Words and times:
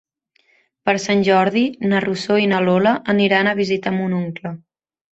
Per 0.89 0.95
Sant 1.03 1.21
Jordi 1.27 1.63
na 1.93 2.01
Rosó 2.07 2.39
i 2.47 2.49
na 2.55 2.65
Lola 2.65 2.97
aniran 3.17 3.51
a 3.51 3.57
visitar 3.63 3.97
mon 4.01 4.21
oncle. 4.25 4.61